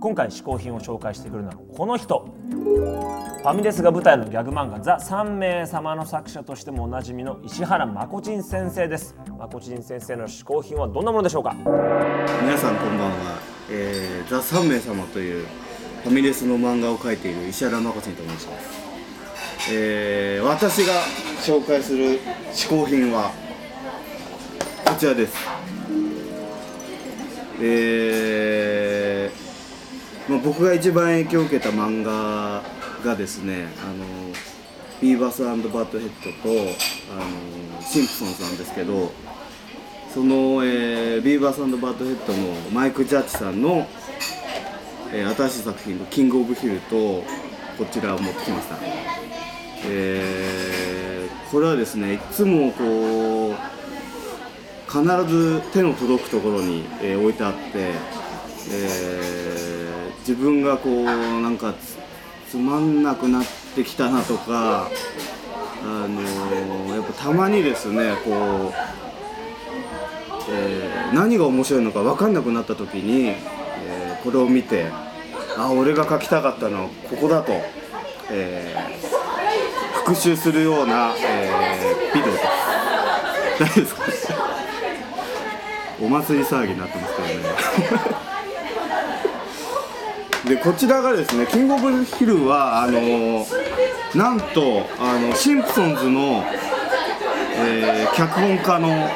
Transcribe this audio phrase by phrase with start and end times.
[0.00, 2.28] 今回嗜好品を紹介してくるのはこの人。
[2.50, 9.16] ファミレスが舞台のギャグ漫画「ザ3名様」の作者としてもおなじみの石原まこちん先生です。
[9.38, 11.54] まこちん先生の嗜好品はどんなものでしょうか？
[12.42, 13.38] 皆さんこんばんは、
[13.70, 15.46] えー、ザ3名様という
[16.04, 20.92] ファミレスの漫画を描いている石原まこちんと申します、えー、私が
[21.42, 22.20] 紹介する
[22.52, 23.30] 嗜好品は
[24.84, 25.36] こちらです。
[27.60, 28.87] えー
[30.28, 32.62] まあ、僕が一番影響を受けた漫画
[33.02, 34.04] がですねあの
[35.00, 36.48] ビーバスバッドヘッドと
[37.12, 37.16] あ
[37.76, 39.10] のシンプソンズなんですけど
[40.12, 43.86] その、えー、ビーバースバッドヘッドのマイク・ジャッジさんの、
[45.12, 46.96] えー、新しい作品の「キング・オブ・ヒル」と
[47.78, 48.76] こちらを持ってきました、
[49.86, 53.78] えー、これはですねいつもこう
[54.90, 59.77] 必ず手の届くところに、えー、置いてあって、えー、
[60.28, 61.72] 自分がこうなんか
[62.50, 64.90] つまんなくなってきたなとか
[65.82, 68.72] あの、やっぱたまにですねこう、
[70.50, 74.90] えー、何が面白いのか分かんなくなった時に、えー、これを見て
[75.56, 77.52] あ俺が描きたかったのはここだと、
[78.30, 82.44] えー、復習するような、えー、ビデオです
[83.60, 84.34] 大丈夫ですか
[86.02, 87.28] お祭り騒ぎになってますけど
[88.18, 88.27] ね。
[90.48, 93.46] でこちらがですねキングオブヒルはあの
[94.14, 96.42] なんとあのシンプソンズの、
[97.56, 99.08] えー、脚本家の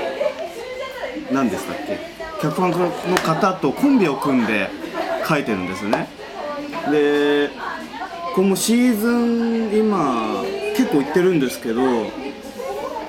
[1.33, 1.99] 何でしたっけ？
[2.43, 2.91] 脚本家の
[3.25, 4.69] 方とコンビを組んで
[5.27, 6.09] 書いてるんですね。
[6.91, 7.49] で
[8.35, 10.43] このシーズン今
[10.77, 11.83] 結構いってるんですけど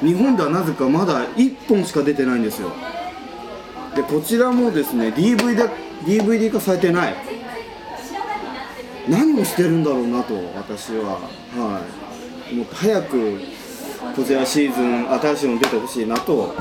[0.01, 2.71] 日本ではなぜかまだ1本しか出てないんですよ。
[3.95, 5.69] でこちらもですね DVD,
[6.05, 7.15] DVD 化されてない。
[9.07, 11.19] 何をしてるんだろうなと私は。
[11.19, 11.81] は
[12.51, 12.55] い。
[12.55, 13.39] もっと早く
[14.15, 16.53] こちらシーズン新しいの出てほしいなと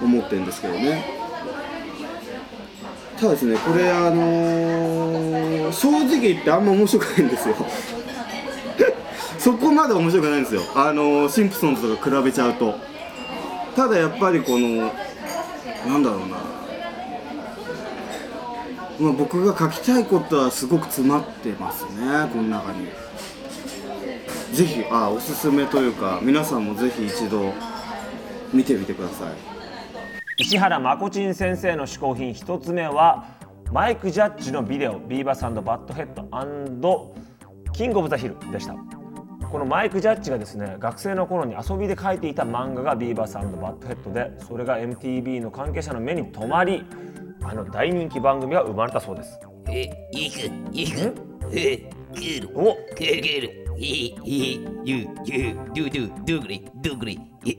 [0.00, 1.04] 思ってるんですけどね。
[3.18, 7.54] ただですねこれあのー、正直言ってあんま面白くないんですよ。
[9.38, 10.62] そこまで面白くないんですよ。
[10.74, 12.74] あのー、シンプソンズとか比べちゃうと。
[13.76, 14.92] ただやっぱりこの
[15.86, 16.51] なんだろうな。
[19.02, 21.90] まあ、僕が書きたいことはすごく詰まってますね
[22.32, 22.86] この中に。
[24.52, 27.52] ぜひあおすすめというか皆さんもぜひ一度
[28.52, 29.32] 見てみてください。
[30.36, 33.24] 石原まこちん先生の嗜好品1つ目は
[33.72, 37.12] マイク・ジャッジのビデオ「ビーバスバッドヘッド
[37.72, 38.76] キング・オブ・ザ・ヒル」でした。
[39.50, 46.84] このマイク・ジャッジがですね学生の頃に遊びで描いていた漫画が「ビーバスバッドヘッドでそれが MTV の関係者の目に留まり
[47.44, 49.38] あの大人気番組が生まれたそうです。
[49.68, 51.14] え、いく、いく、
[51.52, 51.76] え、
[52.14, 57.56] くる、お、くるくる、い、い、ゆ、ゆ、ど、ど、どぐり、どぐり、え、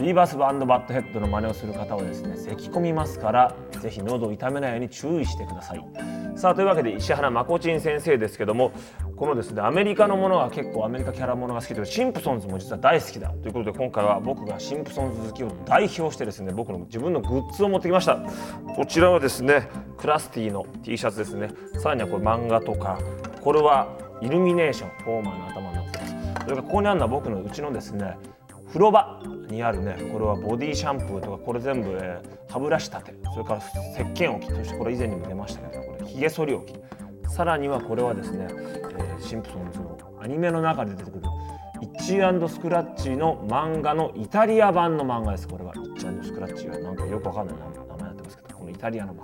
[0.00, 5.84] ビーバスバンドバッドヘッドの真似をする方はですね咳き込みますからぜひ喉を痛めないように注意してください
[6.36, 8.72] さあというわけで石原まこちん先生ですけども
[9.16, 18.18] このですねアメリカのものは結構アメリカキャラものが好きでシンプソンズも実は大好きだということで今回は僕がシンプソンズ好きを代表してですね僕の自分のグッズを持ってきました。
[18.74, 21.50] こちらはですねクラスティの T シャツですね。
[21.80, 22.98] さらにはこれ漫画とか
[23.40, 23.88] これは
[24.22, 26.14] イルミネーションフォーマーの頭になってます
[26.44, 28.16] それからここにあるのは僕のうちのですね
[28.68, 35.89] 風呂場にあるねこれはボディシャンプーとかこれ全部、えー、歯ブラシ立てそれから石鹸置きそしてこれ以前にも出ましたけど。
[36.10, 36.80] ひげ剃り置き。
[37.28, 41.22] さらにはこれはですね、えー、シンプソンズのアニメの中で出てくる
[41.80, 45.48] イッチスクラッチの漫画のイタリア版の漫画です。
[45.48, 49.22] これはイッチスクラッチはなんかよくわかんない名前になってますけどこのイタリアの漫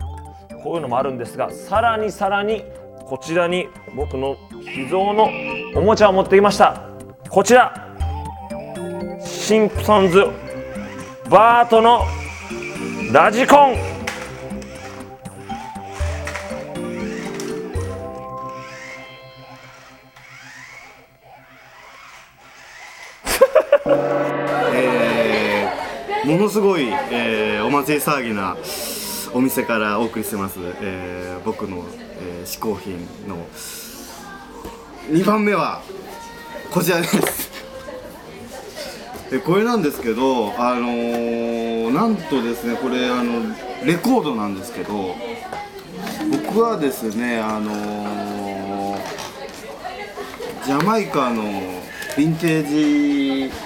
[0.48, 0.56] 画。
[0.62, 2.64] こういうのもあるんですがさらにさらに
[3.00, 5.28] こちらに僕の秘蔵の
[5.76, 6.88] おもちゃを持ってきました。
[7.28, 7.82] こちら。
[9.20, 10.24] シンプソンズ
[11.28, 12.02] バートの
[13.12, 13.95] ラジコン。
[24.74, 28.56] えー、ものすごい、えー、お祭り騒ぎな
[29.32, 31.84] お店からお送りしてます、えー、僕の、
[32.20, 32.98] えー、嗜好品
[33.28, 33.46] の
[35.08, 35.82] 2番目は
[36.70, 37.46] こちらです。
[39.30, 43.54] でこれなんですけどあのーなんとですねこれあの
[43.84, 45.14] レコードなんですけど
[46.46, 48.98] 僕はですねあのー
[50.64, 53.65] ジャマイカのヴィンテージ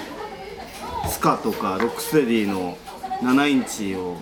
[1.11, 2.77] スカとかロックステディの
[3.21, 4.17] 7インチを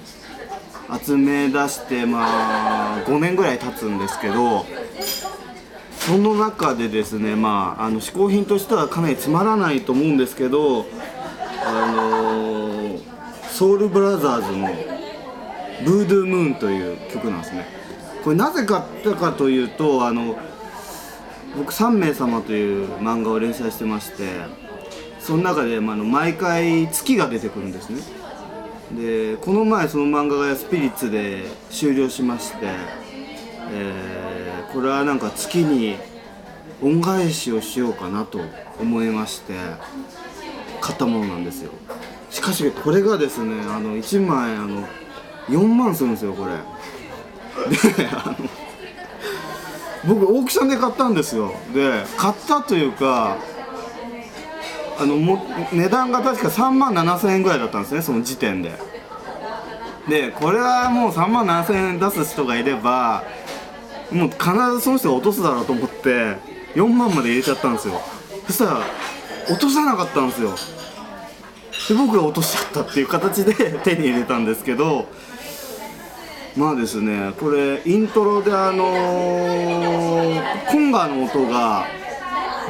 [1.02, 4.66] 集め出してまあ5年ぐらい経つんですけど
[5.92, 10.88] その中でですねまああの嗜好品としてはかなりつまらないと思うんですけど
[11.64, 12.98] あの
[13.52, 14.68] ソウルブラザーズの
[15.86, 17.68] 「ブードゥームーン」という曲なんですね。
[18.24, 20.38] これなぜ買ったかというとあの
[21.56, 24.24] 僕「3名様」という漫画を連載してまして
[25.30, 28.02] その中で、まあ、あの毎回月が出てくるんですね。
[29.00, 32.58] でこの前その漫画がスピリッツで終了しまして、
[33.72, 35.98] えーこれはなんか月に
[36.84, 38.40] 恩返しをしようかなと
[38.80, 39.54] 思いまして
[40.80, 41.72] 買ったものなんですよ。
[42.30, 44.88] しかしこれがですねあの1枚あの
[45.48, 46.54] 4万するんですよこれ。
[46.54, 48.50] であの
[50.16, 51.54] 僕オークションで買ったんですよ。
[51.74, 53.38] で買ったというか
[55.00, 58.72] あのも値段が確か3万7千円ぐらいだったんですねその時点で。
[60.08, 63.24] でこれはもう3万7千円出す人がいれば
[64.12, 64.42] もう必
[64.74, 66.36] ずその人が落とすだろうと思って
[66.76, 68.02] 4万まで入れちゃったんですよ。
[68.48, 68.82] そしたら
[69.50, 70.56] 落とさなかったんですよ。
[71.90, 73.54] で僕が落としちゃったっていう形で
[73.84, 75.08] 手に入れたんですけど
[76.56, 81.86] まあですねこれイントロであのーコンガの音が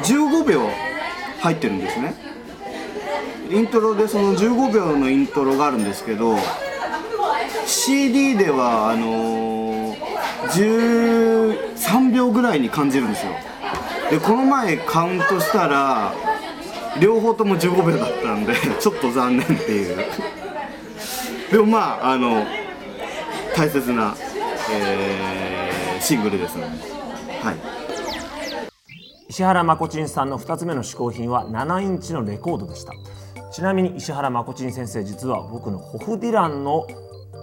[0.02, 0.70] 15秒
[1.40, 2.14] 入ってるんですね。
[3.50, 6.36] イントロでその15秒のイントロがあるんですけど
[7.66, 10.10] CD ではあのー
[10.50, 13.32] 13秒ぐらいに感じるんですよ。
[14.10, 16.12] でこの前カウントしたら
[17.00, 19.96] 両方とも15秒だったんでちょっと残念っていう。
[21.52, 22.44] でもまああの
[23.56, 24.16] 大切な、
[24.72, 26.90] えーシングルですので。
[27.42, 27.79] はい。
[29.30, 32.92] 石原まこちんさんの2つ目の嗜好品は7インチのレコードでした。
[33.52, 36.84] ちなみに石原まこちん先生実は僕のホフディランの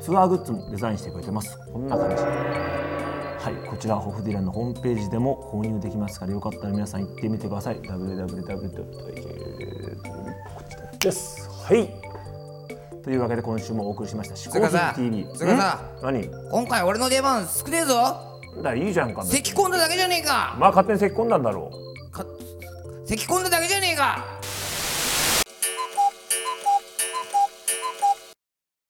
[0.02, 1.58] ツアーグッズもデザインしてくれてます。
[1.72, 2.24] こんな感じ。
[2.24, 7.80] はいこちらホフディランのホームページでも購入できますからよかったら皆さん行ってみてください。
[7.80, 8.36] www.
[10.44, 10.64] こ
[11.00, 11.90] ちですはい
[13.02, 15.26] というわけで今週もお送りしました「嗜好品 TV」
[16.04, 19.24] 何今回俺の出番少ねえぞだいいじゃんか。
[19.24, 20.56] 咳込んだだけじゃねえか。
[20.60, 22.12] まあ勝手に咳込んだんだろう。
[22.12, 22.26] か
[23.06, 24.37] 咳込んだだけじゃねえか